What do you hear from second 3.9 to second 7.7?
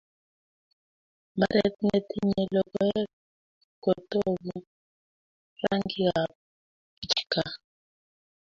togu rangikab kipkaa